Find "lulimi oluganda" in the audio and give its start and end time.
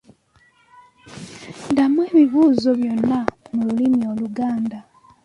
3.67-4.79